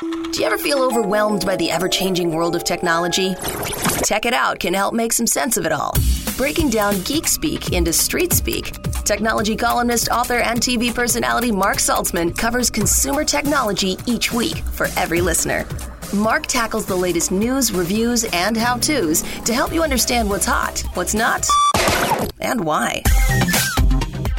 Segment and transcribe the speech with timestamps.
[0.00, 3.36] Do you ever feel overwhelmed by the ever changing world of technology?
[4.02, 5.94] Tech It Out can help make some sense of it all.
[6.36, 8.72] Breaking down geek speak into street speak,
[9.04, 15.20] technology columnist, author, and TV personality Marc Saltzman covers consumer technology each week for every
[15.20, 15.64] listener.
[16.12, 20.82] Marc tackles the latest news, reviews, and how to's to help you understand what's hot,
[20.94, 21.46] what's not,
[22.40, 23.00] and why.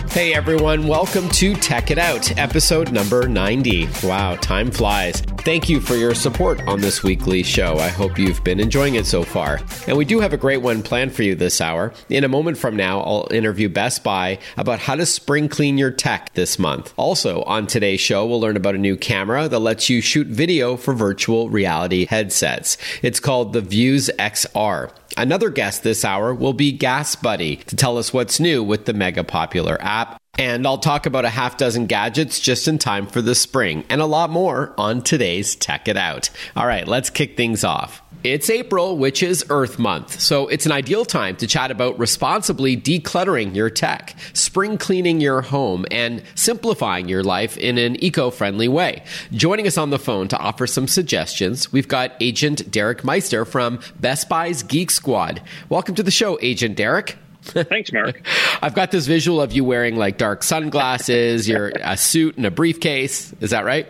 [0.09, 3.87] Hey everyone, welcome to Tech It Out, episode number 90.
[4.03, 5.23] Wow, time flies.
[5.45, 7.77] Thank you for your support on this weekly show.
[7.77, 9.59] I hope you've been enjoying it so far.
[9.85, 11.93] And we do have a great one planned for you this hour.
[12.09, 15.91] In a moment from now, I'll interview Best Buy about how to spring clean your
[15.91, 16.95] tech this month.
[16.97, 20.77] Also, on today's show, we'll learn about a new camera that lets you shoot video
[20.77, 22.79] for virtual reality headsets.
[23.03, 24.91] It's called the Vuze XR.
[25.15, 28.93] Another guest this hour will be Gas Buddy to tell us what's new with the
[28.93, 30.19] mega popular app.
[30.37, 34.01] And I'll talk about a half dozen gadgets just in time for the spring and
[34.01, 36.29] a lot more on today's Tech It Out.
[36.55, 38.01] All right, let's kick things off.
[38.23, 42.75] It's April, which is Earth Month, so it's an ideal time to chat about responsibly
[42.75, 48.67] decluttering your tech, spring cleaning your home, and simplifying your life in an eco friendly
[48.67, 49.03] way.
[49.31, 53.79] Joining us on the phone to offer some suggestions, we've got Agent Derek Meister from
[53.99, 55.41] Best Buy's Geek Squad.
[55.69, 57.17] Welcome to the show, Agent Derek.
[57.69, 58.21] Thanks, Marc.
[58.61, 62.51] I've got this visual of you wearing like dark sunglasses, your a suit and a
[62.51, 63.33] briefcase.
[63.39, 63.87] Is that right?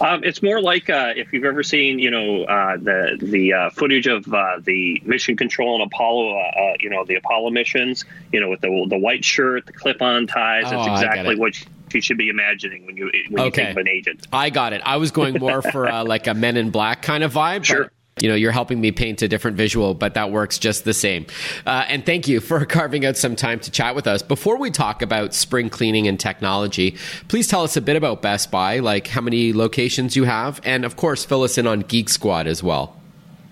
[0.00, 3.70] Um, it's more like uh, if you've ever seen, you know, uh, the the uh,
[3.70, 8.04] footage of uh, the mission control and Apollo, uh, uh, you know, the Apollo missions,
[8.32, 10.64] you know, with the the white shirt, the clip-on ties.
[10.70, 11.54] That's Oh, exactly what
[11.92, 13.66] you should be imagining when you when you Okay.
[13.66, 14.26] think of an agent.
[14.32, 14.82] I got it.
[14.84, 17.64] I was going more for uh, like a Men in Black kind of vibe.
[17.64, 17.90] Sure.
[18.24, 21.26] You know, you're helping me paint a different visual, but that works just the same.
[21.66, 24.22] Uh, and thank you for carving out some time to chat with us.
[24.22, 26.96] Before we talk about spring cleaning and technology,
[27.28, 30.86] please tell us a bit about Best Buy, like how many locations you have, and
[30.86, 32.98] of course, fill us in on Geek Squad as well.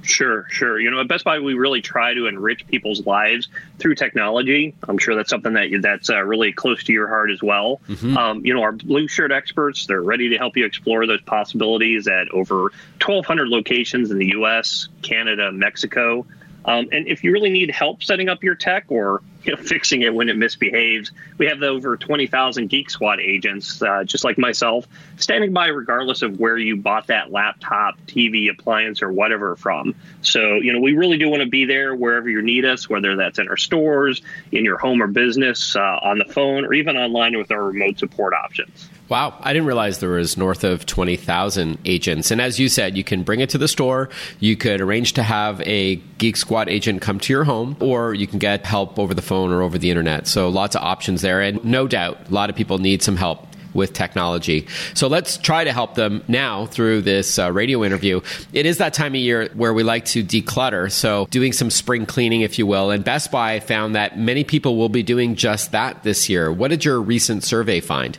[0.02, 0.80] Sure, sure.
[0.80, 4.74] You know, at Best Buy, we really try to enrich people's lives through technology.
[4.88, 7.80] I'm sure that's something that that's uh, really close to your heart as well.
[8.16, 12.08] Um, you know, our blue shirt experts, they're ready to help you explore those possibilities
[12.08, 12.62] at over
[13.04, 16.26] 1,200 locations in the U.S., Canada, Mexico.
[16.64, 20.02] Um, and if you really need help setting up your tech or you know, fixing
[20.02, 24.86] it when it misbehaves, we have over 20,000 Geek Squad agents, uh, just like myself,
[25.16, 29.94] standing by regardless of where you bought that laptop, TV, appliance, or whatever from.
[30.22, 33.16] So, you know, we really do want to be there wherever you need us, whether
[33.16, 36.96] that's in our stores, in your home or business, uh, on the phone, or even
[36.96, 38.88] online with our remote support options.
[39.12, 42.30] Wow, I didn't realize there was north of 20,000 agents.
[42.30, 44.08] And as you said, you can bring it to the store,
[44.40, 48.26] you could arrange to have a Geek Squad agent come to your home, or you
[48.26, 50.26] can get help over the phone or over the internet.
[50.26, 51.42] So lots of options there.
[51.42, 54.66] And no doubt, a lot of people need some help with technology.
[54.94, 58.22] So let's try to help them now through this uh, radio interview.
[58.54, 60.90] It is that time of year where we like to declutter.
[60.90, 62.90] So doing some spring cleaning, if you will.
[62.90, 66.50] And Best Buy found that many people will be doing just that this year.
[66.50, 68.16] What did your recent survey find?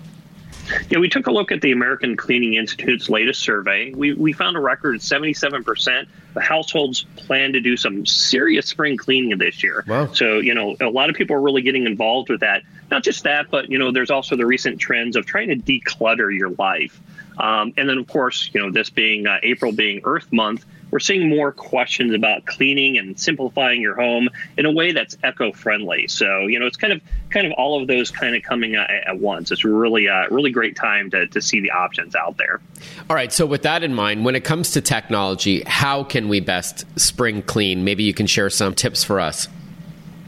[0.90, 3.94] Yeah, we took a look at the American Cleaning Institute's latest survey.
[3.94, 9.38] We, we found a record 77% of households plan to do some serious spring cleaning
[9.38, 9.84] this year.
[9.88, 10.12] Wow.
[10.14, 12.64] So, you know, a lot of people are really getting involved with that.
[12.90, 16.36] Not just that, but, you know, there's also the recent trends of trying to declutter
[16.36, 17.00] your life.
[17.38, 21.00] Um, and then, of course, you know, this being uh, April being Earth Month, we're
[21.00, 26.08] seeing more questions about cleaning and simplifying your home in a way that's eco-friendly.
[26.08, 28.86] So, you know, it's kind of kind of all of those kind of coming uh,
[29.08, 29.52] at once.
[29.52, 32.62] It's really a really great time to, to see the options out there.
[33.10, 36.40] All right, so with that in mind, when it comes to technology, how can we
[36.40, 37.84] best spring clean?
[37.84, 39.48] Maybe you can share some tips for us.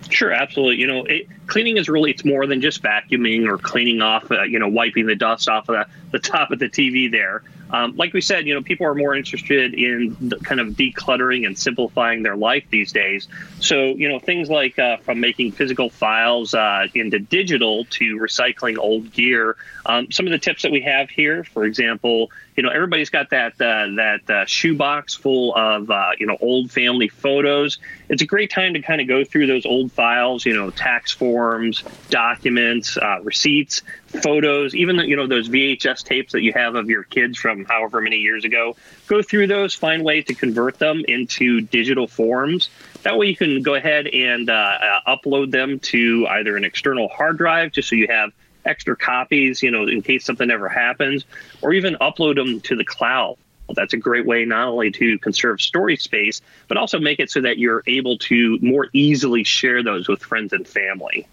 [0.10, 0.78] Sure, absolutely.
[0.78, 4.42] You know, it, cleaning is really, it's more than just vacuuming or cleaning off, uh,
[4.42, 7.44] you know, wiping the dust off of the, the top of the TV there.
[7.76, 11.60] Um, like we said, you know, people are more interested in kind of decluttering and
[11.60, 13.28] simplifying their life these days.
[13.60, 18.78] So, you know, things like uh, from making physical files uh, into digital to recycling
[18.78, 19.58] old gear.
[19.86, 23.32] Um, some of the tips that we have here, for example, you know, everybody's got
[23.32, 27.80] that uh, that uh, shoebox full of uh, you know old family photos.
[28.08, 31.12] It's a great time to kind of go through those old files, you know, tax
[31.12, 36.90] forms, documents, uh, receipts, photos, even you know those VHS tapes that you have of
[36.90, 38.78] your kids from however many years ago.
[39.08, 42.70] Go through those, find ways to convert them into digital forms.
[43.04, 47.10] That way, you can go ahead and uh, uh, upload them to either an external
[47.10, 48.32] hard drive, just so you have
[48.66, 51.26] extra copies, you know, in case something ever happens,
[51.62, 53.38] or even upload them to the cloud.
[53.74, 57.42] That's a great way not only to conserve storage space, but also make it so
[57.42, 61.28] that you're able to more easily share those with friends and family.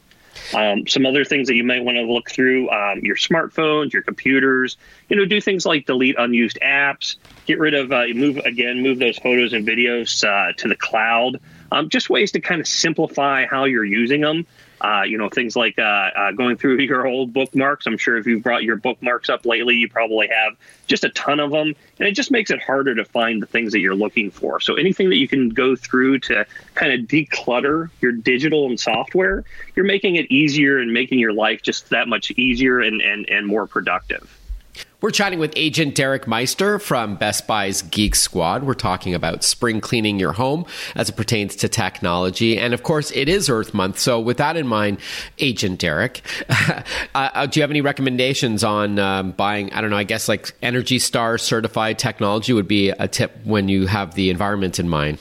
[0.54, 4.02] Um, some other things that you might want to look through um, your smartphones, your
[4.02, 4.76] computers.
[5.08, 8.98] You know, do things like delete unused apps, get rid of uh, move again, move
[8.98, 11.40] those photos and videos uh, to the cloud.
[11.70, 14.46] Um, just ways to kind of simplify how you're using them.
[14.82, 17.86] Uh, you know, things like uh, uh, going through your old bookmarks.
[17.86, 20.56] I'm sure if you've brought your bookmarks up lately, you probably have
[20.88, 21.74] just a ton of them.
[21.98, 24.58] And it just makes it harder to find the things that you're looking for.
[24.60, 26.44] So anything that you can go through to
[26.74, 29.44] kind of declutter your digital and software,
[29.76, 33.46] you're making it easier and making your life just that much easier and, and, and
[33.46, 34.41] more productive.
[35.02, 38.62] We're chatting with agent Derek Meister from Best Buy's Geek Squad.
[38.62, 40.64] We're talking about spring cleaning your home
[40.94, 42.56] as it pertains to technology.
[42.56, 43.98] And of course, it is Earth Month.
[43.98, 44.98] So, with that in mind,
[45.40, 46.82] Agent Derek, uh,
[47.16, 49.72] uh, do you have any recommendations on um, buying?
[49.72, 53.68] I don't know, I guess like Energy Star certified technology would be a tip when
[53.68, 55.18] you have the environment in mind.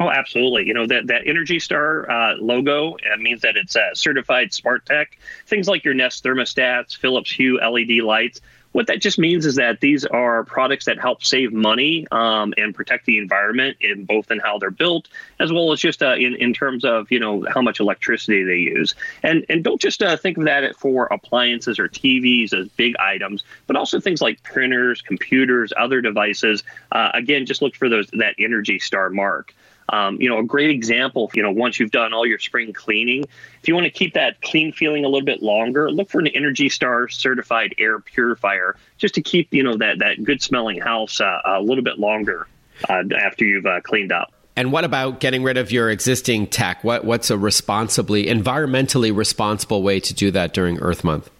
[0.00, 0.66] Oh, absolutely.
[0.66, 4.84] You know that that Energy Star uh, logo uh, means that it's uh, certified smart
[4.86, 5.16] tech.
[5.46, 8.40] Things like your Nest thermostats, Philips Hue LED lights,
[8.72, 12.74] what that just means is that these are products that help save money um, and
[12.74, 15.08] protect the environment in both in how they're built
[15.38, 18.56] as well as just uh, in in terms of you know how much electricity they
[18.56, 18.94] use.
[19.22, 23.44] And and don't just uh, think of that for appliances or TVs as big items,
[23.66, 26.64] but also things like printers, computers, other devices.
[26.90, 29.54] Uh, again, just look for those that Energy Star mark.
[29.88, 33.24] Um, you know, a great example, you know, once you've done all your spring cleaning,
[33.60, 36.28] if you want to keep that clean feeling a little bit longer, look for an
[36.28, 41.20] Energy Star certified air purifier just to keep, you know, that, that good smelling house
[41.20, 42.46] uh, a little bit longer
[42.88, 44.32] uh, after you've uh, cleaned up.
[44.54, 46.84] And what about getting rid of your existing tech?
[46.84, 51.30] What, what's a responsibly, environmentally responsible way to do that during Earth Month?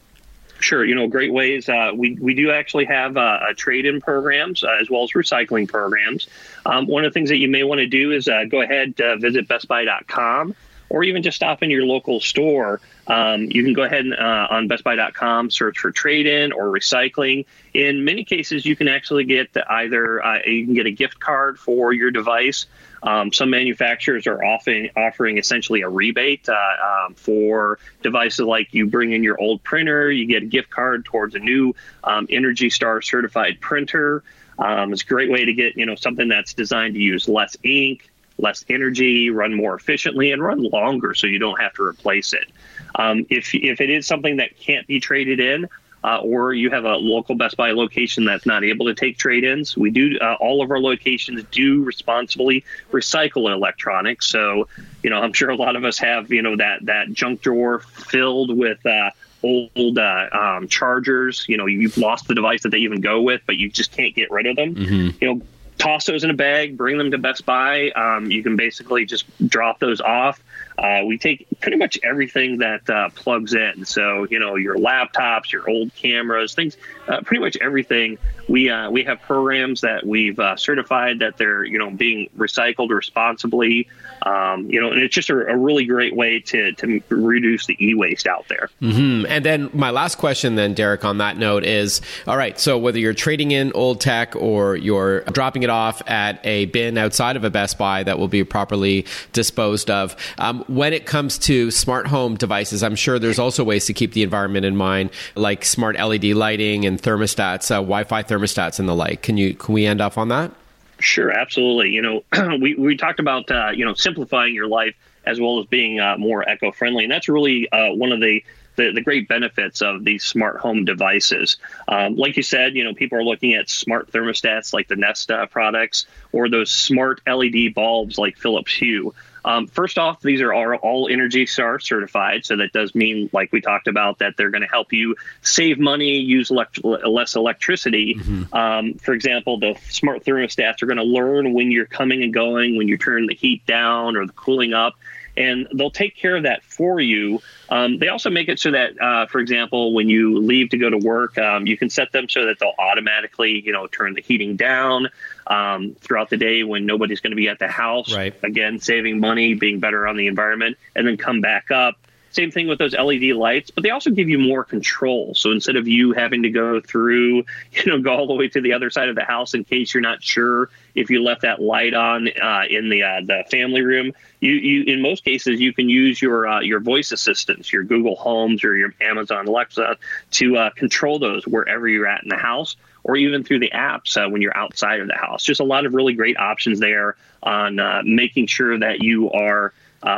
[0.62, 1.69] Sure, you know, great ways.
[1.69, 6.29] Uh, we we do actually have uh, trade-in programs uh, as well as recycling programs.
[6.64, 9.00] Um, one of the things that you may want to do is uh, go ahead
[9.00, 10.55] uh, visit BestBuy.com
[10.92, 12.78] or even just stop in your local store.
[13.06, 17.46] Um, you can go ahead and uh, on BestBuy.com search for trade-in or recycling.
[17.72, 21.58] In many cases, you can actually get either uh, you can get a gift card
[21.58, 22.66] for your device.
[23.02, 28.86] Um, some manufacturers are often offering essentially a rebate uh, um, for devices like you
[28.86, 31.74] bring in your old printer, you get a gift card towards a new
[32.04, 34.22] um, Energy Star certified printer.
[34.58, 37.56] Um, it's a great way to get you know something that's designed to use less
[37.64, 42.32] ink, less energy, run more efficiently, and run longer so you don't have to replace
[42.32, 42.46] it.
[42.94, 45.69] Um, if, if it is something that can't be traded in,
[46.05, 49.76] uh, or you have a local Best Buy location that's not able to take trade-ins,
[49.76, 50.19] we do.
[50.20, 54.26] Uh, all of our locations do responsibly recycle electronics.
[54.26, 54.67] So,
[55.02, 57.81] you know, I'm sure a lot of us have, you know, that that junk drawer
[57.81, 58.85] filled with.
[58.85, 59.11] Uh,
[59.44, 61.44] old uh, um, chargers.
[61.49, 64.14] You know, you've lost the device that they even go with, but you just can't
[64.14, 64.75] get rid of them.
[64.76, 65.17] Mm-hmm.
[65.20, 65.43] You know,
[65.82, 67.90] toss those in a bag, bring them to Best Buy.
[67.90, 70.40] Um, you can basically just drop those off.
[70.82, 73.84] Uh, we take pretty much everything that uh, plugs in.
[73.84, 76.76] So, you know, your laptops, your old cameras, things,
[77.06, 78.19] uh, pretty much everything.
[78.49, 82.90] We, uh, we have programs that we've uh, certified that they're, you know, being recycled
[82.90, 83.88] responsibly.
[84.23, 87.76] Um, you know, and it's just a, a, really great way to, to reduce the
[87.85, 88.69] e waste out there.
[88.81, 89.26] Mm-hmm.
[89.28, 92.99] And then my last question, then, Derek, on that note is all right, so whether
[92.99, 97.43] you're trading in old tech or you're dropping it off at a bin outside of
[97.43, 102.06] a Best Buy that will be properly disposed of, um, when it comes to smart
[102.06, 105.96] home devices, I'm sure there's also ways to keep the environment in mind, like smart
[105.96, 109.22] LED lighting and thermostats, uh, Wi-Fi thermostats, and the like.
[109.22, 110.50] Can you can we end off on that?
[110.98, 111.90] Sure, absolutely.
[111.90, 114.94] You know, we we talked about uh, you know simplifying your life
[115.25, 118.42] as well as being uh, more eco-friendly, and that's really uh, one of the
[118.76, 121.58] the, the, great benefits of these smart home devices.
[121.88, 125.30] Um, like you said, you know, people are looking at smart thermostats like the Nest
[125.50, 129.12] products or those smart LED bulbs like Philips Hue.
[129.44, 133.52] Um, first off, these are all, all Energy Star certified, so that does mean, like
[133.52, 138.14] we talked about, that they're going to help you save money, use elect- less electricity.
[138.14, 138.54] Mm-hmm.
[138.54, 142.76] Um, for example, the smart thermostats are going to learn when you're coming and going,
[142.76, 144.94] when you turn the heat down or the cooling up
[145.36, 147.40] and they'll take care of that for you.
[147.68, 150.90] Um, they also make it so that, uh, for example, when you leave to go
[150.90, 154.20] to work, um, you can set them so that they'll automatically, you know, turn the
[154.20, 155.08] heating down
[155.46, 158.14] um, throughout the day when nobody's going to be at the house.
[158.14, 158.34] Right.
[158.42, 161.96] Again, saving money, being better on the environment, and then come back up.
[162.32, 165.34] Same thing with those LED lights, but they also give you more control.
[165.34, 168.60] So instead of you having to go through, you know, go all the way to
[168.60, 171.60] the other side of the house in case you're not sure if you left that
[171.60, 175.72] light on uh, in the uh, the family room, you, you in most cases you
[175.72, 179.96] can use your uh, your voice assistants, your Google Homes or your Amazon Alexa,
[180.32, 184.16] to uh, control those wherever you're at in the house or even through the apps
[184.16, 185.44] uh, when you're outside of the house.
[185.44, 189.72] Just a lot of really great options there on uh, making sure that you are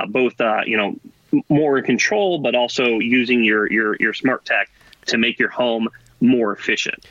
[0.08, 0.34] both,
[0.66, 0.96] you know,
[1.48, 4.70] more in control, but also using your your your smart tech
[5.06, 5.88] to make your home
[6.20, 7.04] more efficient.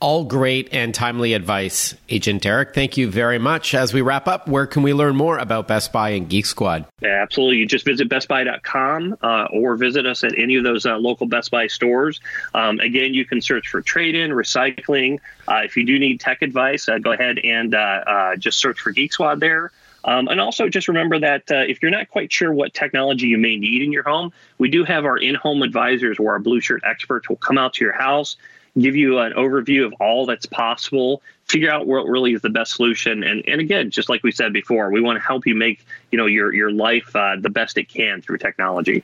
[0.00, 2.74] All great and timely advice, Agent Derek.
[2.74, 3.74] Thank you very much.
[3.74, 6.86] As we wrap up, where can we learn more about Best Buy and Geek Squad?
[7.02, 7.58] Yeah, absolutely.
[7.58, 11.50] You just visit bestbuy.com uh, or visit us at any of those uh, local Best
[11.50, 12.18] Buy stores.
[12.54, 15.18] Um, again, you can search for trade in, recycling.
[15.46, 18.80] Uh, if you do need tech advice, uh, go ahead and uh, uh, just search
[18.80, 19.70] for Geek Squad there.
[20.04, 23.38] Um, and also just remember that uh, if you're not quite sure what technology you
[23.38, 26.60] may need in your home, we do have our in home advisors where our blue
[26.60, 28.36] shirt experts will come out to your house
[28.78, 32.74] give you an overview of all that's possible, figure out what really is the best
[32.74, 33.22] solution.
[33.22, 36.18] And, and again, just like we said before, we want to help you make you
[36.18, 39.02] know your your life uh, the best it can through technology.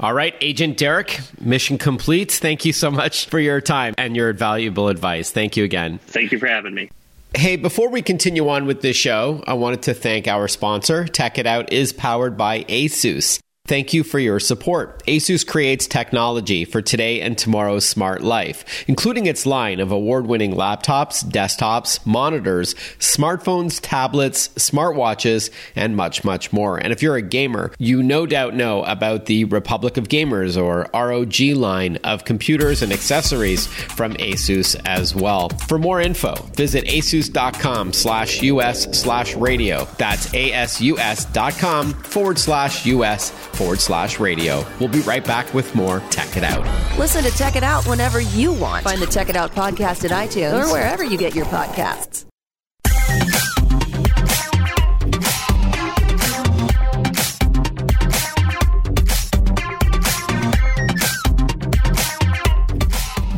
[0.00, 2.30] All right, Agent Derek, mission complete.
[2.30, 5.30] Thank you so much for your time and your valuable advice.
[5.32, 5.98] Thank you again.
[5.98, 6.90] Thank you for having me.
[7.36, 11.06] Hey, before we continue on with this show, I wanted to thank our sponsor.
[11.06, 13.38] Tech It Out is powered by Asus.
[13.68, 15.04] Thank you for your support.
[15.04, 20.54] Asus creates technology for today and tomorrow's smart life, including its line of award winning
[20.54, 26.78] laptops, desktops, monitors, smartphones, tablets, smartwatches, and much, much more.
[26.78, 30.88] And if you're a gamer, you no doubt know about the Republic of Gamers or
[30.94, 35.50] ROG line of computers and accessories from Asus as well.
[35.50, 39.86] For more info, visit asus.com slash US slash radio.
[39.98, 44.64] That's asus.com forward slash US forward slash radio.
[44.78, 46.64] We'll be right back with more Tech It Out.
[46.98, 48.84] Listen to Tech It Out whenever you want.
[48.84, 52.27] Find the Tech It Out podcast at iTunes or wherever you get your podcasts.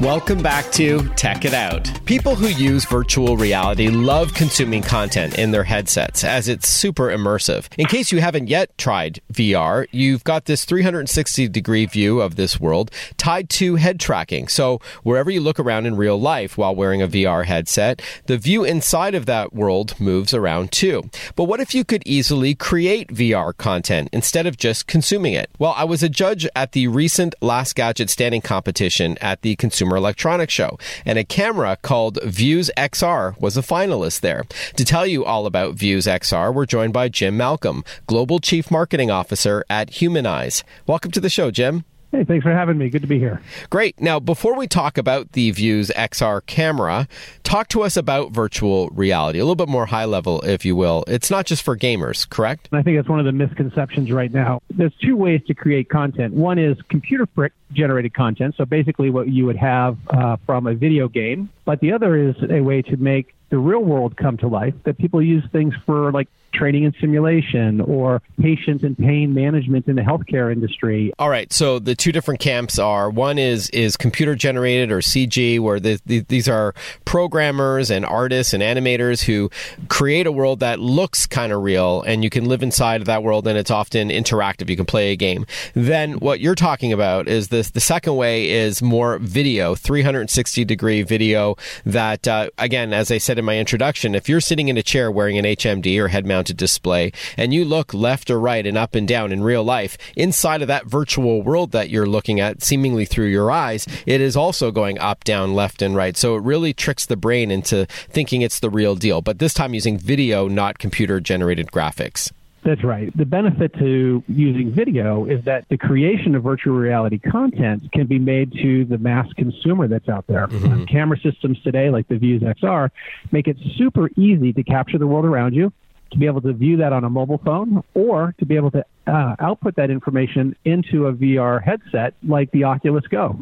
[0.00, 1.92] Welcome back to Tech It Out.
[2.06, 7.68] People who use virtual reality love consuming content in their headsets as it's super immersive.
[7.76, 12.58] In case you haven't yet tried VR, you've got this 360 degree view of this
[12.58, 14.48] world tied to head tracking.
[14.48, 18.64] So wherever you look around in real life while wearing a VR headset, the view
[18.64, 21.10] inside of that world moves around too.
[21.36, 25.50] But what if you could easily create VR content instead of just consuming it?
[25.58, 29.89] Well, I was a judge at the recent Last Gadget Standing competition at the Consumer
[29.96, 34.44] Electronics Show, and a camera called Vuze XR was a finalist there.
[34.76, 39.10] To tell you all about Vuze XR, we're joined by Jim Malcolm, Global Chief Marketing
[39.10, 40.62] Officer at HumanEyes.
[40.86, 41.84] Welcome to the show, Jim.
[42.12, 42.88] Hey, thanks for having me.
[42.90, 43.40] Good to be here.
[43.70, 44.00] Great.
[44.00, 47.06] Now, before we talk about the Vuze XR camera,
[47.44, 51.04] talk to us about virtual reality, a little bit more high level, if you will.
[51.06, 52.68] It's not just for gamers, correct?
[52.72, 54.60] I think that's one of the misconceptions right now.
[54.70, 56.34] There's two ways to create content.
[56.34, 57.28] One is computer
[57.72, 61.48] generated content, so basically what you would have uh, from a video game.
[61.64, 64.98] But the other is a way to make the real world come to life, that
[64.98, 70.02] people use things for like training and simulation or patient and pain management in the
[70.02, 71.12] healthcare industry.
[71.18, 75.60] All right, so the two different camps are one is is computer generated or CG
[75.60, 79.50] where the, the, these are programmers and artists and animators who
[79.88, 83.22] create a world that looks kind of real and you can live inside of that
[83.22, 85.46] world and it's often interactive you can play a game.
[85.74, 91.02] Then what you're talking about is this the second way is more video, 360 degree
[91.02, 94.82] video that uh, again as I said in my introduction, if you're sitting in a
[94.82, 98.78] chair wearing an HMD or head mounted display and you look left or right and
[98.78, 102.62] up and down in real life, inside of that virtual world that you're looking at,
[102.62, 106.16] seemingly through your eyes, it is also going up, down, left, and right.
[106.16, 109.74] So it really tricks the brain into thinking it's the real deal, but this time
[109.74, 112.32] using video, not computer generated graphics.
[112.62, 113.14] That's right.
[113.16, 118.18] The benefit to using video is that the creation of virtual reality content can be
[118.18, 120.46] made to the mass consumer that's out there.
[120.46, 120.84] Mm-hmm.
[120.84, 122.90] camera systems today, like the Vuze XR,
[123.32, 125.72] make it super easy to capture the world around you
[126.12, 128.84] to be able to view that on a mobile phone or to be able to
[129.06, 133.38] uh, output that information into a VR headset like the Oculus Go.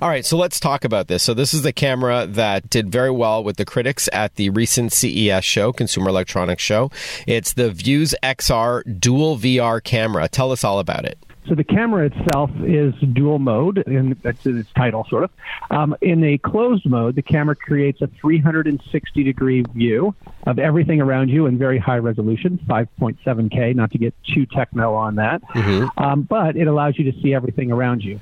[0.00, 1.22] All right, so let's talk about this.
[1.22, 4.92] So, this is the camera that did very well with the critics at the recent
[4.92, 6.90] CES show, Consumer Electronics Show.
[7.26, 10.28] It's the Vuze XR Dual VR camera.
[10.28, 11.18] Tell us all about it.
[11.50, 15.30] So the camera itself is dual mode, and that's in its title, sort of.
[15.72, 20.14] Um, in a closed mode, the camera creates a 360 degree view
[20.46, 25.16] of everything around you in very high resolution, 5.7K, not to get too techno on
[25.16, 25.42] that.
[25.48, 25.88] Mm-hmm.
[26.00, 28.20] Um, but it allows you to see everything around you.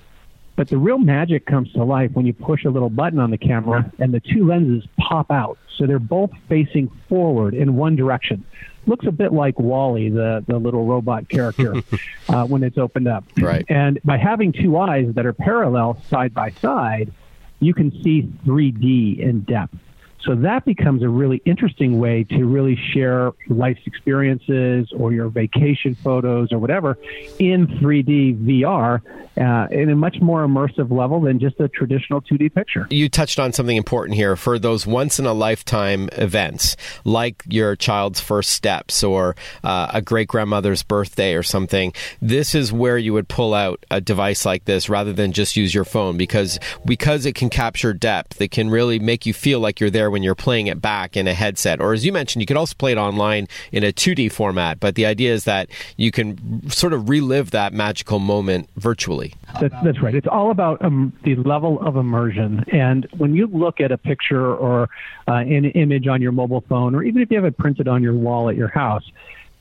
[0.56, 3.38] But the real magic comes to life when you push a little button on the
[3.38, 5.58] camera and the two lenses pop out.
[5.76, 8.44] So they're both facing forward in one direction
[8.88, 11.74] looks a bit like WALL-E, the the little robot character,
[12.28, 13.24] uh, when it's opened up.
[13.38, 13.64] Right.
[13.68, 17.12] And by having two eyes that are parallel side by side,
[17.60, 19.76] you can see 3D in depth.
[20.24, 25.94] So that becomes a really interesting way to really share life's experiences or your vacation
[25.94, 26.98] photos or whatever
[27.38, 29.00] in 3D VR
[29.38, 32.86] uh, in a much more immersive level than just a traditional 2D picture.
[32.90, 37.76] You touched on something important here for those once in a lifetime events, like your
[37.76, 41.92] child's first steps or uh, a great grandmother's birthday or something.
[42.20, 45.74] This is where you would pull out a device like this rather than just use
[45.74, 49.78] your phone because because it can capture depth, it can really make you feel like
[49.78, 51.80] you're there when you're playing it back in a headset.
[51.80, 54.80] Or as you mentioned, you could also play it online in a 2D format.
[54.80, 59.34] But the idea is that you can sort of relive that magical moment virtually.
[59.60, 60.14] That's, that's right.
[60.14, 62.64] It's all about um, the level of immersion.
[62.72, 64.88] And when you look at a picture or
[65.26, 68.02] uh, an image on your mobile phone, or even if you have it printed on
[68.02, 69.04] your wall at your house,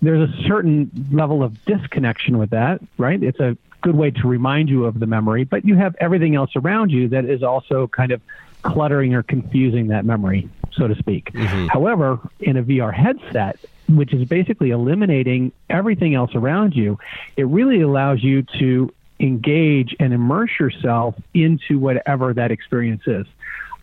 [0.02, 3.22] there's a certain level of disconnection with that, right?
[3.22, 6.52] It's a good way to remind you of the memory, but you have everything else
[6.56, 8.22] around you that is also kind of
[8.68, 11.32] cluttering or confusing that memory, so to speak.
[11.34, 11.68] Mm-hmm.
[11.68, 13.58] However, in a VR headset,
[13.90, 17.00] which is basically eliminating everything else around you,
[17.36, 23.26] it really allows you to engage and immerse yourself into whatever that experience is.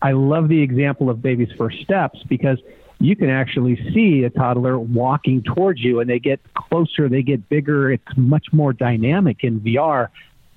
[0.01, 2.59] I love the example of baby's first steps because
[2.99, 7.49] you can actually see a toddler walking towards you and they get closer, they get
[7.49, 7.91] bigger.
[7.91, 10.09] It's much more dynamic in VR.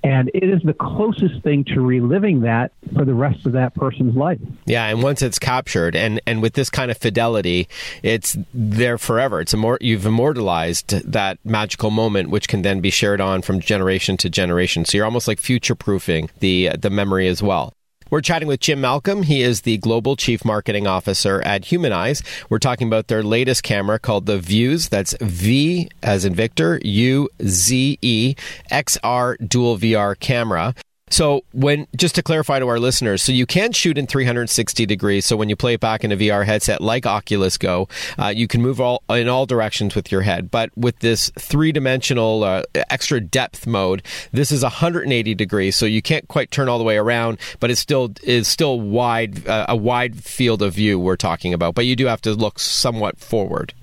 [0.09, 4.17] And it is the closest thing to reliving that for the rest of that person's
[4.17, 4.41] life.
[4.65, 7.69] Yeah, and once it's captured, and, and with this kind of fidelity,
[8.03, 9.43] it's there forever.
[9.43, 14.17] It's immor- you've immortalized that magical moment, which can then be shared on from generation
[14.17, 14.87] to generation.
[14.87, 17.75] So you're almost like future proofing the uh, the memory as well.
[18.11, 19.25] We're chatting with Jim Malcolm.
[19.25, 22.25] He is the Global Chief Marketing Officer at HumanEyes.
[22.49, 24.89] We're talking about their latest camera called the Vuze.
[24.89, 28.35] That's V as in Victor, U Z E
[28.71, 30.75] XR dual VR camera.
[31.11, 35.27] So when just to clarify to our listeners, so you can shoot in 360 degrees.
[35.27, 37.89] So when you play it back in a VR headset like Oculus Go,
[38.19, 40.51] uh, you can move all in all directions with your head.
[40.51, 45.77] But with this three dimensional uh, extra depth mode, this is 180 degrees.
[45.77, 49.47] So you can't quite turn all the way around, but it still is still wide
[49.47, 51.75] uh, a wide field of view we're talking about.
[51.75, 53.75] But you do have to look somewhat forward.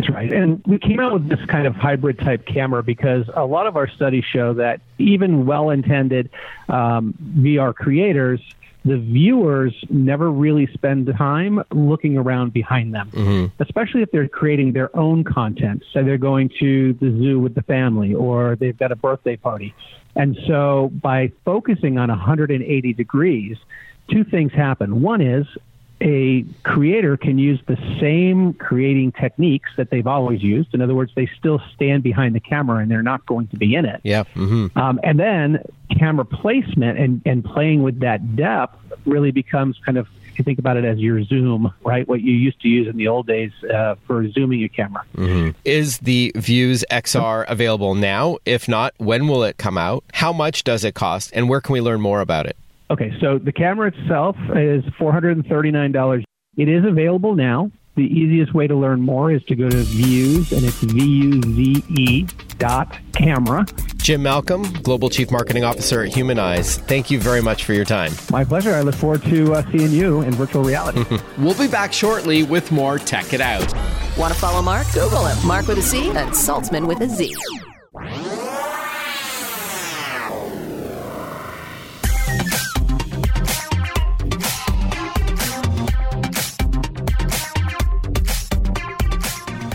[0.00, 0.32] That's right.
[0.32, 3.76] And we came out with this kind of hybrid type camera because a lot of
[3.76, 6.30] our studies show that even well intended
[6.70, 8.40] um, VR creators,
[8.82, 13.62] the viewers never really spend time looking around behind them, mm-hmm.
[13.62, 15.84] especially if they're creating their own content.
[15.92, 19.74] So they're going to the zoo with the family or they've got a birthday party.
[20.16, 23.58] And so by focusing on 180 degrees,
[24.10, 25.02] two things happen.
[25.02, 25.46] One is
[26.00, 30.74] a creator can use the same creating techniques that they've always used.
[30.74, 33.74] In other words, they still stand behind the camera and they're not going to be
[33.74, 34.00] in it.
[34.02, 34.24] Yeah.
[34.34, 34.78] Mm-hmm.
[34.78, 40.08] Um, and then camera placement and, and playing with that depth really becomes kind of,
[40.30, 42.08] if you think about it as your zoom, right?
[42.08, 45.04] What you used to use in the old days uh, for zooming your camera.
[45.16, 45.50] Mm-hmm.
[45.64, 48.38] Is the Vuze XR available now?
[48.46, 50.04] If not, when will it come out?
[50.14, 51.30] How much does it cost?
[51.34, 52.56] And where can we learn more about it?
[52.90, 56.24] Okay, so the camera itself is $439.
[56.56, 57.70] It is available now.
[57.96, 62.26] The easiest way to learn more is to go to vuze, and it's V-U-Z-E
[62.58, 63.66] dot camera.
[63.96, 66.78] Jim Malcolm, Global Chief Marketing Officer at HumanEyes.
[66.86, 68.12] Thank you very much for your time.
[68.30, 68.74] My pleasure.
[68.74, 71.04] I look forward to uh, seeing you in virtual reality.
[71.38, 73.72] we'll be back shortly with more Tech It Out.
[74.16, 74.86] Want to follow Marc?
[74.92, 75.46] Google him.
[75.46, 77.36] Marc with a C and Saltzman with a Z.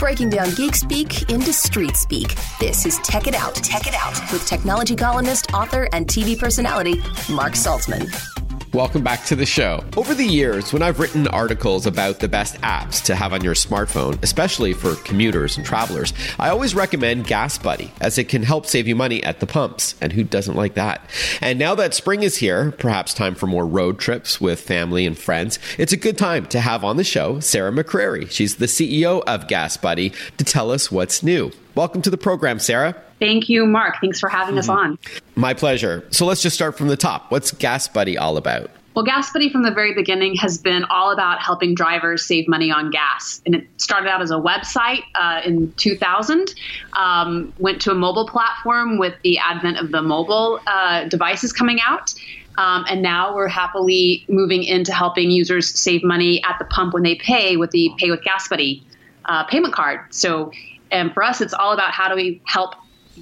[0.06, 2.36] breaking down geek speak into street speak.
[2.60, 3.56] This is Tech It Out.
[3.56, 8.45] Tech It Out with technology columnist, author, and TV personality Marc Saltzman.
[8.76, 9.86] Welcome back to the show.
[9.96, 13.54] Over the years, when I've written articles about the best apps to have on your
[13.54, 18.66] smartphone, especially for commuters and travelers, I always recommend Gas Buddy, as it can help
[18.66, 19.96] save you money at the pumps.
[20.02, 21.10] And who doesn't like that?
[21.40, 25.18] And now that spring is here, perhaps time for more road trips with family and
[25.18, 28.30] friends, it's a good time to have on the show Sarah McCrary.
[28.30, 31.50] She's the CEO of Gas Buddy to tell us what's new.
[31.76, 32.96] Welcome to the program, Sarah.
[33.20, 33.96] Thank you, Marc.
[34.00, 34.60] Thanks for having mm-hmm.
[34.60, 34.98] us on.
[35.36, 36.08] My pleasure.
[36.10, 37.32] So let's just start from the top.
[37.32, 38.72] What's Gas Buddy all about?
[38.96, 42.72] Well, Gas Buddy from the very beginning has been all about helping drivers save money
[42.72, 43.42] on gas.
[43.46, 46.56] And it started out as a website uh, in 2000,
[46.94, 51.80] um, went to a mobile platform with the advent of the mobile uh, devices coming
[51.86, 52.14] out.
[52.58, 57.04] Um, and now we're happily moving into helping users save money at the pump when
[57.04, 58.82] they pay with the Pay with Gas Buddy
[59.26, 60.02] uh, payment card.
[60.12, 60.54] So,
[60.92, 62.76] and for us, it's all about how do we help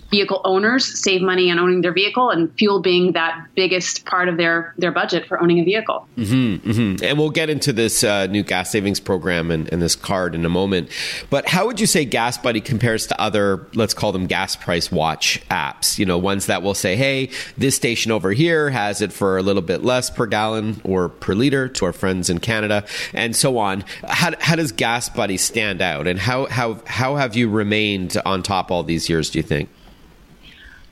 [0.10, 4.38] vehicle owners save money on owning their vehicle, and fuel being that biggest part of
[4.38, 6.08] their their budget for owning a vehicle.
[6.18, 7.04] Mm-hmm, mm-hmm.
[7.04, 10.46] And we'll get into this uh, new gas savings program and, and, this card in
[10.46, 10.90] a moment.
[11.30, 14.92] But how would you say Gas Buddy compares to other, let's call them gas price
[14.92, 15.98] watch apps?
[16.00, 19.42] You know, ones that will say, "Hey, this station over here has it for a
[19.42, 23.58] little bit less per gallon or per liter." To our friends in Canada, and so
[23.58, 23.84] on.
[24.08, 28.44] How, how does Gas Buddy stand out, and how how how have you remained on
[28.44, 29.30] top all these years?
[29.30, 29.70] Do you think?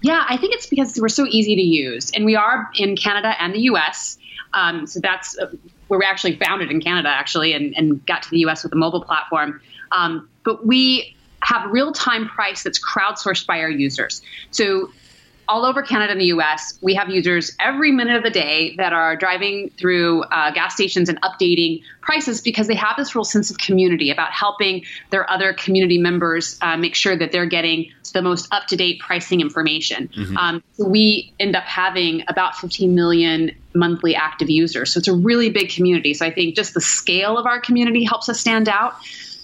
[0.01, 3.35] Yeah, I think it's because we're so easy to use, and we are in Canada
[3.39, 4.17] and the U.S.
[4.53, 5.51] Um, so that's uh,
[5.87, 8.63] where we actually founded in Canada, actually, and, and, got to the U.S.
[8.63, 9.61] with a mobile platform.
[9.91, 14.21] Um, but we have real time price that's crowdsourced by our users.
[14.51, 14.91] So
[15.51, 18.93] all over Canada and the US, we have users every minute of the day that
[18.93, 23.51] are driving through uh, gas stations and updating prices because they have this real sense
[23.51, 28.21] of community about helping their other community members uh, make sure that they're getting the
[28.21, 30.07] most up to date pricing information.
[30.07, 30.37] Mm-hmm.
[30.37, 34.93] Um, so we end up having about 15 million monthly active users.
[34.93, 36.13] So it's a really big community.
[36.13, 38.95] So I think just the scale of our community helps us stand out.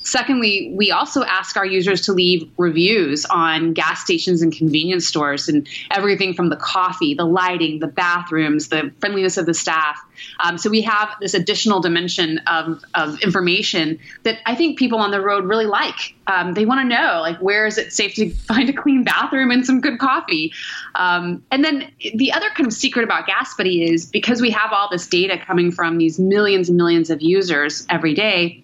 [0.07, 5.49] Secondly, we also ask our users to leave reviews on gas stations and convenience stores
[5.49, 9.99] and everything from the coffee, the lighting, the bathrooms, the friendliness of the staff.
[10.39, 15.11] Um, so we have this additional dimension of, of information that I think people on
[15.11, 16.15] the road really like.
[16.27, 19.51] Um, they want to know, like, where is it safe to find a clean bathroom
[19.51, 20.53] and some good coffee?
[20.95, 24.71] Um, and then the other kind of secret about Gas Buddy is because we have
[24.71, 28.63] all this data coming from these millions and millions of users every day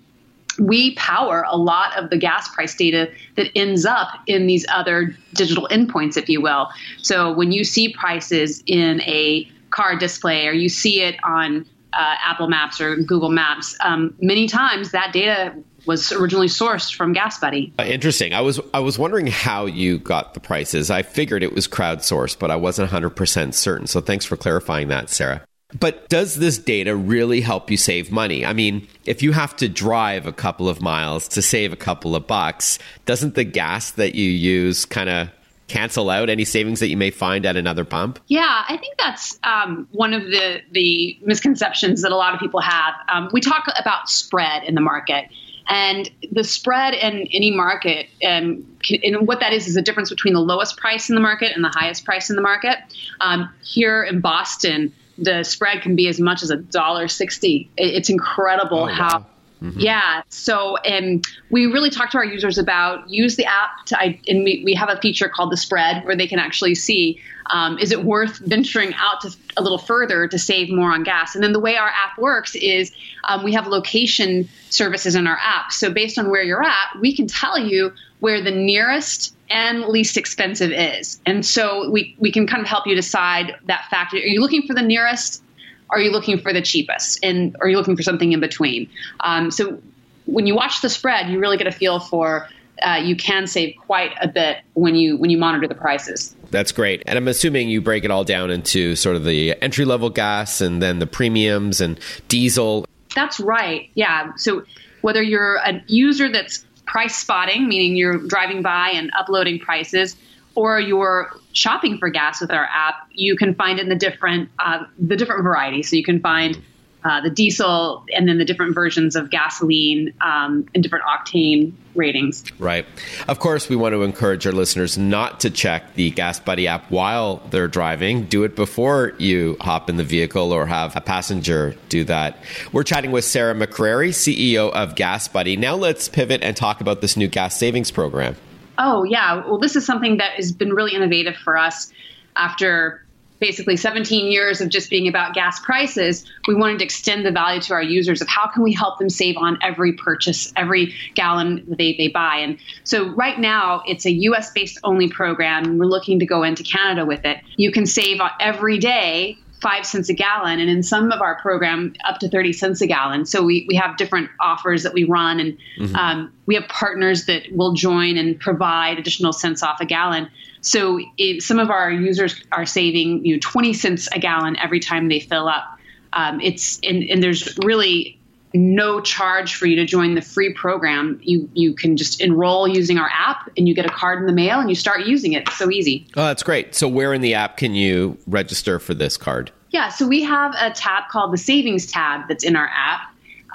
[0.59, 5.15] we power a lot of the gas price data that ends up in these other
[5.33, 6.69] digital endpoints, if you will.
[7.01, 12.15] So when you see prices in a car display or you see it on uh,
[12.23, 17.73] Apple Maps or Google Maps, um, many times that data was originally sourced from GasBuddy.
[17.77, 18.33] Uh, interesting.
[18.33, 20.89] I was I was wondering how you got the prices.
[20.89, 23.87] I figured it was crowdsourced, but I wasn't 100% certain.
[23.87, 25.43] So thanks for clarifying that, Sarah.
[25.79, 28.45] But does this data really help you save money?
[28.45, 32.15] I mean, if you have to drive a couple of miles to save a couple
[32.15, 35.29] of bucks, doesn't the gas that you use kind of
[35.67, 38.19] cancel out any savings that you may find at another pump?
[38.27, 42.62] Yeah, I think that's um, one of the the misconceptions that a lot of people
[42.62, 42.93] have.
[43.12, 45.29] Um, we talk about spread in the market.
[45.65, 48.67] And the spread in any market, um,
[49.01, 51.63] and what that is, is the difference between the lowest price in the market and
[51.63, 52.79] the highest price in the market.
[53.21, 57.69] Um, here in Boston, the spread can be as much as a dollar sixty.
[57.78, 59.19] It's incredible oh, how.
[59.19, 59.26] Wow.
[59.62, 59.80] Mm-hmm.
[59.80, 60.23] Yeah.
[60.28, 64.62] So, and we really talk to our users about use the app to, and we,
[64.65, 68.04] we have a feature called the spread where they can actually see um, is it
[68.04, 71.36] worth venturing out to a little further to save more on gas?
[71.36, 72.91] And then the way our app works is
[73.23, 75.71] um, we have location services in our app.
[75.71, 80.15] So based on where you're at, we can tell you where the nearest and least
[80.15, 81.19] expensive is.
[81.25, 84.15] And so we, we can kind of help you decide that factor.
[84.15, 85.43] Are you looking for the nearest?
[85.89, 87.19] Are you looking for the cheapest?
[87.21, 88.89] And are you looking for something in between?
[89.19, 89.77] Um, so
[90.25, 92.47] when you watch the spread, you really get a feel for
[92.81, 96.33] uh, you can save quite a bit when you when you monitor the prices.
[96.49, 97.03] That's great.
[97.05, 100.62] And I'm assuming you break it all down into sort of the entry level gas
[100.62, 102.86] and then the premiums and diesel.
[103.15, 103.89] That's right.
[103.95, 104.33] Yeah.
[104.38, 104.63] So
[105.01, 110.15] whether you're a user that's price spotting, meaning you're driving by and uploading prices,
[110.56, 114.84] or you're shopping for gas with our app, you can find in the different uh,
[115.00, 115.89] the different varieties.
[115.89, 116.62] So you can find
[117.03, 122.43] uh, the diesel and then the different versions of gasoline um, and different octane ratings.
[122.59, 122.85] Right.
[123.27, 126.89] Of course, we want to encourage our listeners not to check the Gas Buddy app
[126.89, 128.25] while they're driving.
[128.25, 132.37] Do it before you hop in the vehicle or have a passenger do that.
[132.71, 135.57] We're chatting with Sarah McCrary, CEO of Gas Buddy.
[135.57, 138.35] Now let's pivot and talk about this new gas savings program.
[138.77, 139.45] Oh, yeah.
[139.45, 141.91] Well, this is something that has been really innovative for us
[142.35, 143.05] after
[143.43, 147.60] basically 17 years of just being about gas prices, we wanted to extend the value
[147.60, 151.62] to our users of how can we help them save on every purchase, every gallon
[151.67, 152.38] they, they buy.
[152.38, 155.77] And so right now, it's a US based only program.
[155.77, 157.41] We're looking to go into Canada with it.
[157.58, 161.93] You can save every day five cents a gallon, and in some of our program,
[162.06, 163.25] up to 30 cents a gallon.
[163.25, 165.95] So we, we have different offers that we run, and mm-hmm.
[165.95, 170.29] um, we have partners that will join and provide additional cents off a gallon.
[170.63, 170.99] So
[171.39, 175.19] some of our users are saving you know 20 cents a gallon every time they
[175.19, 175.78] fill up.
[176.13, 178.17] Um, it's and, and there's really
[178.54, 181.19] no charge for you to join the free program.
[181.21, 184.34] You you can just enroll using our app, and you get a card in the
[184.34, 185.43] mail, and you start using it.
[185.47, 186.08] It's so easy.
[186.15, 186.76] Oh, that's great.
[186.76, 189.52] So where in the app can you register for this card?
[189.71, 193.02] Yeah, so we have a tab called the Savings tab that's in our app.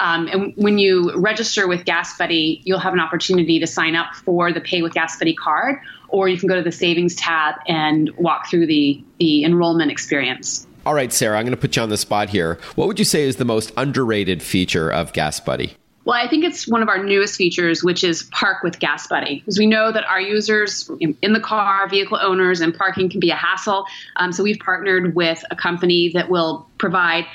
[0.00, 4.52] Um, and when you register with GasBuddy, you'll have an opportunity to sign up for
[4.52, 8.48] the Pay with GasBuddy card, or you can go to the Savings tab and walk
[8.48, 10.66] through the, the enrollment experience.
[10.86, 12.58] All right, Sarah, I'm going to put you on the spot here.
[12.74, 15.74] What would you say is the most underrated feature of GasBuddy?
[16.04, 19.58] Well, I think it's one of our newest features, which is Park with GasBuddy, because
[19.58, 23.34] we know that our users in the car, vehicle owners, and parking can be a
[23.36, 23.84] hassle.
[24.16, 27.26] Um, so we've partnered with a company that will provide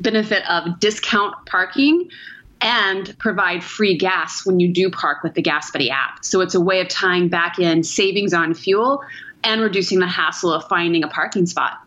[0.00, 2.08] benefit of discount parking
[2.64, 6.24] and provide free gas when you do park with the GasBuddy app.
[6.24, 9.04] So it's a way of tying back in savings on fuel
[9.44, 11.78] and reducing the hassle of finding a parking spot.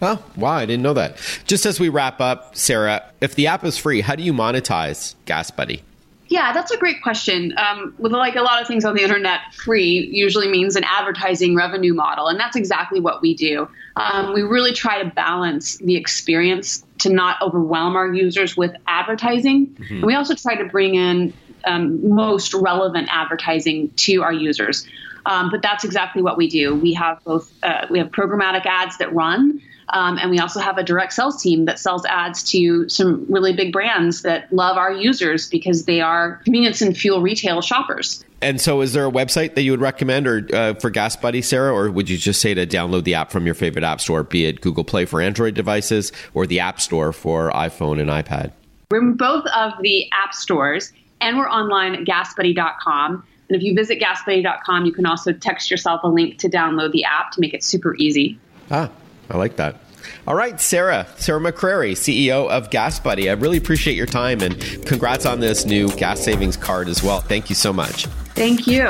[0.00, 1.18] Oh, wow, I didn't know that.
[1.46, 5.14] Just as we wrap up, Sarah, if the app is free, how do you monetize
[5.26, 5.82] GasBuddy?
[6.28, 7.54] Yeah, that's a great question.
[7.58, 11.54] Um, with like a lot of things on the internet, free usually means an advertising
[11.54, 13.68] revenue model, and that's exactly what we do.
[13.96, 19.66] Um, we really try to balance the experience to not overwhelm our users with advertising.
[19.66, 19.94] Mm-hmm.
[19.94, 21.32] And we also try to bring in
[21.64, 24.86] um, most relevant advertising to our users.
[25.26, 26.74] Um, but that's exactly what we do.
[26.74, 30.78] We have both uh, we have programmatic ads that run, um, and we also have
[30.78, 34.92] a direct sales team that sells ads to some really big brands that love our
[34.92, 38.24] users because they are convenience and fuel retail shoppers.
[38.40, 41.72] And so, is there a website that you would recommend, or uh, for GasBuddy, Sarah,
[41.72, 44.44] or would you just say to download the app from your favorite app store, be
[44.44, 48.52] it Google Play for Android devices or the App Store for iPhone and iPad?
[48.90, 53.24] We're in both of the app stores, and we're online at gasbuddy.com.
[53.48, 57.04] And if you visit gasbuddy.com, you can also text yourself a link to download the
[57.04, 58.38] app to make it super easy.
[58.70, 58.90] Ah,
[59.30, 59.80] I like that.
[60.26, 63.28] All right, Sarah, Sarah McCrary, CEO of GasBuddy.
[63.28, 67.20] I really appreciate your time and congrats on this new gas savings card as well.
[67.20, 68.06] Thank you so much.
[68.34, 68.88] Thank you.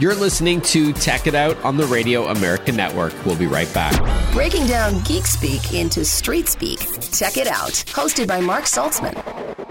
[0.00, 3.14] You're listening to Tech It Out on the Radio America Network.
[3.24, 3.94] We'll be right back.
[4.32, 6.80] Breaking down geek speak into street speak.
[7.12, 9.69] Tech It Out, hosted by Marc Saltzman.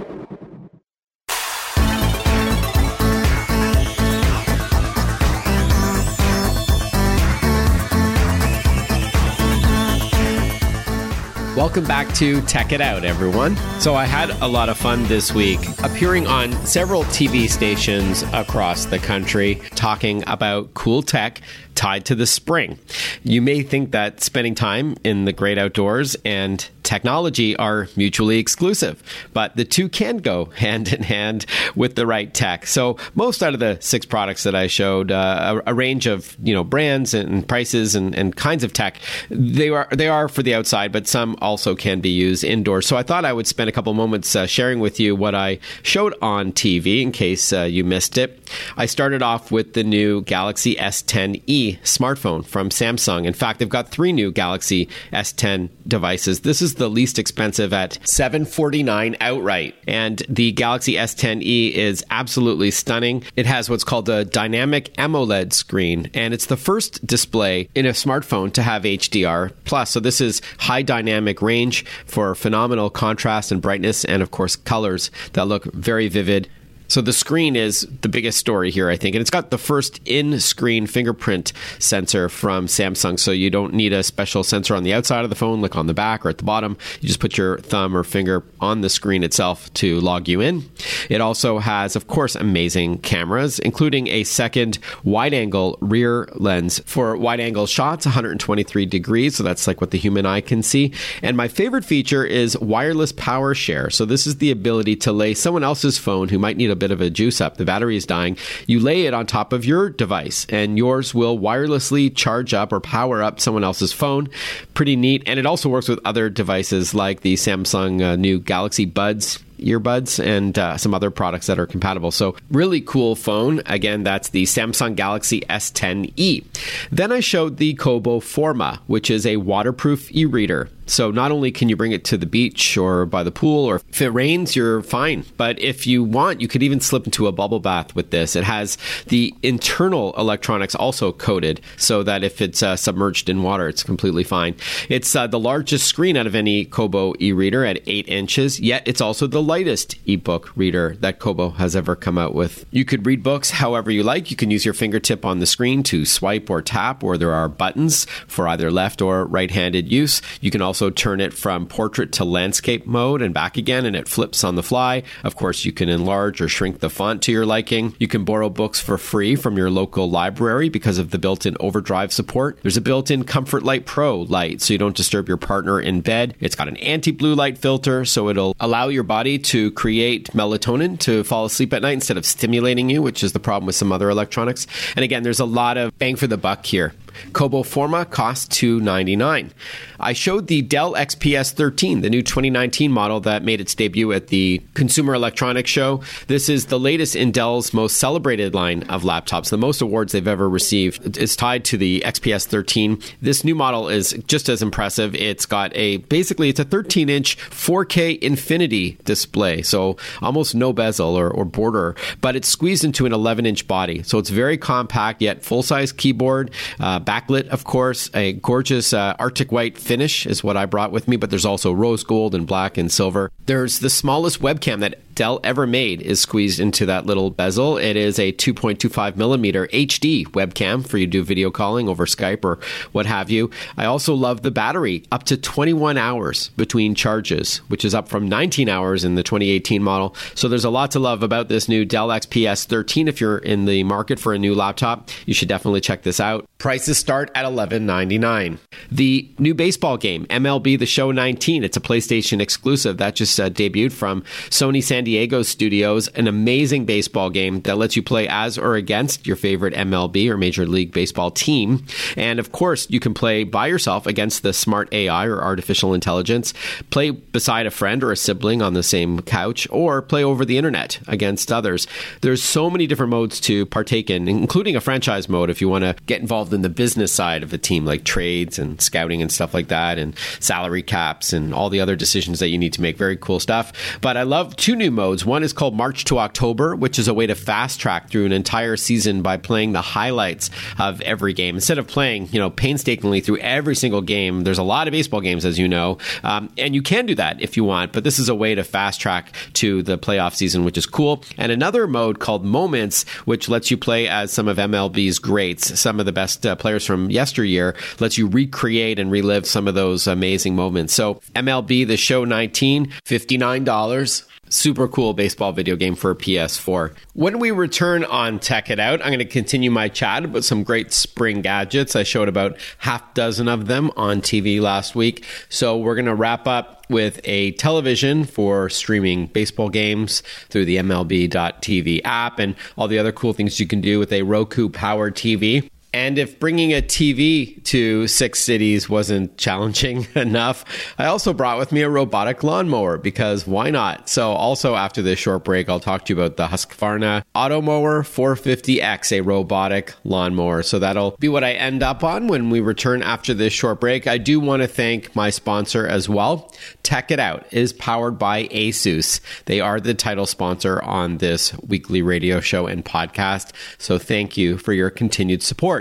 [11.59, 13.57] Welcome back to Tech It Out, everyone.
[13.81, 18.85] So, I had a lot of fun this week appearing on several TV stations across
[18.85, 21.41] the country talking about cool tech
[21.79, 22.77] tied to the spring.
[23.23, 29.01] You may think that spending time in the great outdoors and technology are mutually exclusive,
[29.31, 32.67] but the two can go hand in hand with the right tech.
[32.67, 36.35] So most out of the six products that I showed, uh, a, a, range of
[36.43, 38.97] you know brands and prices and, and kinds of tech,
[39.29, 42.87] they are they are for the outside, but some also can be used indoors.
[42.87, 45.59] So I thought I would spend a couple moments uh, sharing with you what I
[45.83, 48.37] showed on TV in case uh, you missed it.
[48.75, 53.25] I started off with the new Galaxy S10e smartphone from Samsung.
[53.25, 56.41] In fact, they've got three new Galaxy S10 devices.
[56.41, 59.75] This is the least expensive at 749 outright.
[59.87, 63.23] And the Galaxy S10e is absolutely stunning.
[63.35, 67.91] It has what's called a dynamic AMOLED screen, and it's the first display in a
[67.91, 69.91] smartphone to have HDR plus.
[69.91, 75.11] So this is high dynamic range for phenomenal contrast and brightness, and of course colors
[75.33, 76.49] that look very vivid.
[76.89, 79.15] So the screen is the biggest story here, I think.
[79.15, 83.19] And it's got the first in screen fingerprint sensor from Samsung.
[83.19, 85.85] So you don't need a special sensor on the outside of the phone, like on
[85.85, 86.77] the back or at the bottom.
[86.99, 90.67] You just put your thumb or finger on the screen itself to log you in.
[91.09, 97.15] It also has, of course, amazing cameras, including a second wide angle rear lens for
[97.15, 99.35] wide angle shots, 123 degrees.
[99.35, 100.93] So that's like what the human eye can see.
[101.21, 103.91] And my favorite feature is wireless power share.
[103.91, 106.91] So this is the ability to lay someone else's phone who might need a bit
[106.91, 108.37] of a juice up, the battery is dying,
[108.67, 112.79] you lay it on top of your device and yours will wirelessly charge up or
[112.79, 114.29] power up someone else's phone.
[114.73, 115.23] Pretty neat.
[115.25, 120.23] And it also works with other devices like the Samsung uh, new Galaxy Buds earbuds
[120.23, 122.11] and uh, some other products that are compatible.
[122.11, 123.61] So, really cool phone.
[123.65, 126.45] Again, that's the Samsung Galaxy S10e.
[126.91, 130.69] Then I showed the Kobo Forma, which is a waterproof e reader.
[130.89, 133.75] So not only can you bring it to the beach or by the pool, or
[133.89, 135.23] if it rains, you're fine.
[135.37, 138.35] But if you want, you could even slip into a bubble bath with this.
[138.35, 143.67] It has the internal electronics also coated so that if it's uh, submerged in water,
[143.67, 144.55] it's completely fine.
[144.89, 148.83] It's uh, the largest screen out of any Kobo e reader at 8 inches, yet
[148.87, 152.65] it's also the lightest ebook reader that Kobo has ever come out with.
[152.71, 154.31] You could read books however you like.
[154.31, 157.47] You can use your fingertip on the screen to swipe or tap, or there are
[157.47, 160.21] buttons for either left or right handed use.
[160.41, 163.97] You can also also turn it from portrait to landscape mode and back again, and
[163.97, 165.03] it flips on the fly.
[165.25, 167.93] Of course, you can enlarge or shrink the font to your liking.
[167.99, 171.57] You can borrow books for free from your local library because of the built in
[171.59, 172.59] overdrive support.
[172.61, 175.99] There's a built in Comfort Light Pro light so you don't disturb your partner in
[175.99, 176.33] bed.
[176.39, 180.97] It's got an anti blue light filter so it'll allow your body to create melatonin
[180.99, 183.91] to fall asleep at night instead of stimulating you, which is the problem with some
[183.91, 184.65] other electronics.
[184.95, 186.93] And again, there's a lot of bang for the buck here.
[187.33, 189.51] Kobo Forma costs 299.
[189.99, 194.27] I showed the Dell XPS 13, the new 2019 model that made its debut at
[194.27, 196.01] the Consumer Electronics Show.
[196.27, 199.49] This is the latest in Dell's most celebrated line of laptops.
[199.49, 203.01] The most awards they've ever received is tied to the XPS 13.
[203.21, 205.15] This new model is just as impressive.
[205.15, 211.15] It's got a basically it's a 13 inch 4K Infinity display, so almost no bezel
[211.15, 214.03] or, or border, but it's squeezed into an 11 inch body.
[214.03, 216.51] So it's very compact yet full size keyboard.
[216.79, 221.07] Uh, backlit, of course, a gorgeous uh, Arctic white finish is what I brought with
[221.07, 223.31] me, but there's also rose gold and black and silver.
[223.47, 227.77] There's the smallest webcam that Dell ever made is squeezed into that little bezel.
[227.77, 232.45] It is a 2.25 millimeter HD webcam for you to do video calling over Skype
[232.45, 232.57] or
[232.93, 233.49] what have you.
[233.75, 238.29] I also love the battery, up to 21 hours between charges, which is up from
[238.29, 240.15] 19 hours in the 2018 model.
[240.35, 243.09] So there's a lot to love about this new Dell XPS 13.
[243.09, 246.47] If you're in the market for a new laptop, you should definitely check this out.
[246.59, 248.57] Prices start at $11.99.
[248.89, 253.49] The new baseball game, MLB The Show 19, it's a PlayStation exclusive that just uh,
[253.49, 255.08] debuted from Sony San
[255.43, 260.29] studios, an amazing baseball game that lets you play as or against your favorite MLB
[260.29, 261.85] or Major League Baseball team.
[262.17, 266.53] And of course, you can play by yourself against the smart AI or artificial intelligence,
[266.89, 270.57] play beside a friend or a sibling on the same couch, or play over the
[270.57, 271.87] internet against others.
[272.21, 275.83] There's so many different modes to partake in, including a franchise mode if you want
[275.83, 279.31] to get involved in the business side of the team, like trades and scouting and
[279.31, 282.81] stuff like that, and salary caps and all the other decisions that you need to
[282.81, 282.97] make.
[282.97, 283.71] Very cool stuff.
[284.01, 285.25] But I love two new modes.
[285.25, 288.33] One is called March to October, which is a way to fast track through an
[288.33, 293.21] entire season by playing the highlights of every game instead of playing, you know, painstakingly
[293.21, 294.43] through every single game.
[294.43, 297.41] There's a lot of baseball games, as you know, um, and you can do that
[297.41, 297.93] if you want.
[297.93, 301.23] But this is a way to fast track to the playoff season, which is cool.
[301.37, 306.01] And another mode called Moments, which lets you play as some of MLB's greats, some
[306.01, 310.07] of the best uh, players from yesteryear, lets you recreate and relive some of those
[310.07, 310.93] amazing moments.
[310.93, 316.95] So MLB The Show 19, $59 super cool baseball video game for PS4.
[317.13, 320.63] When we return on Tech It Out, I'm going to continue my chat about some
[320.63, 321.95] great spring gadgets.
[321.95, 325.25] I showed about half dozen of them on TV last week.
[325.49, 330.77] So we're going to wrap up with a television for streaming baseball games through the
[330.77, 335.15] MLB.TV app and all the other cool things you can do with a Roku powered
[335.15, 335.69] TV.
[335.93, 340.63] And if bringing a TV to six cities wasn't challenging enough,
[340.99, 344.07] I also brought with me a robotic lawnmower because why not?
[344.07, 349.17] So, also after this short break, I'll talk to you about the Husqvarna Automower 450X,
[349.17, 350.61] a robotic lawnmower.
[350.61, 354.05] So, that'll be what I end up on when we return after this short break.
[354.05, 356.53] I do want to thank my sponsor as well.
[356.83, 359.21] Tech It Out is powered by Asus.
[359.45, 363.53] They are the title sponsor on this weekly radio show and podcast.
[363.79, 365.78] So, thank you for your continued support.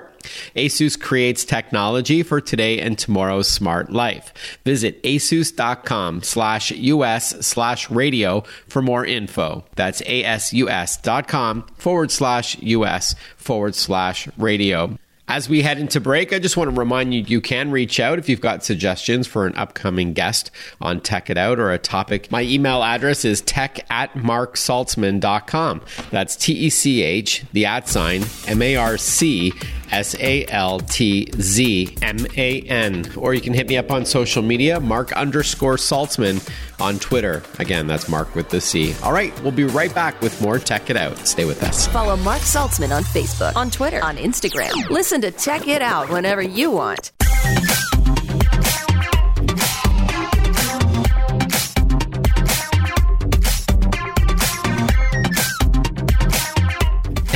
[0.55, 4.33] Asus creates technology for today and tomorrow's smart life.
[4.65, 9.65] Visit asus.com slash us slash radio for more info.
[9.77, 14.99] That's asus.com forward slash us forward slash radio.
[15.31, 18.19] As we head into break, I just want to remind you you can reach out
[18.19, 22.33] if you've got suggestions for an upcoming guest on Tech It Out or a topic.
[22.33, 25.83] My email address is tech at marcsaltzman.com.
[26.11, 29.53] That's T E C H, the at sign, M A R C
[29.91, 33.11] S A L T Z M A N.
[33.17, 36.47] Or you can hit me up on social media, Marc underscore Saltzman
[36.81, 37.43] on Twitter.
[37.59, 38.95] Again, that's Marc with the C.
[39.03, 41.19] All right, we'll be right back with more Tech It Out.
[41.27, 41.87] Stay with us.
[41.89, 44.89] Follow Marc Saltzman on Facebook, on Twitter, on Instagram.
[44.89, 47.13] Listen to Tech It Out whenever you want.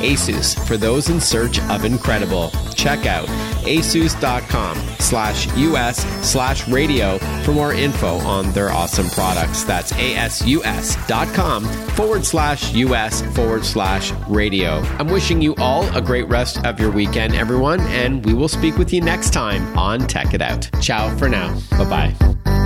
[0.00, 2.50] Asus, for those in search of incredible.
[2.74, 3.26] Check out
[3.66, 5.98] asus.com slash us
[6.28, 7.05] slash radio
[7.44, 9.64] for more info on their awesome products.
[9.64, 14.82] That's ASUS.com forward slash US forward slash radio.
[14.98, 18.76] I'm wishing you all a great rest of your weekend, everyone, and we will speak
[18.76, 20.68] with you next time on Tech It Out.
[20.80, 21.58] Ciao for now.
[21.70, 22.65] Bye bye.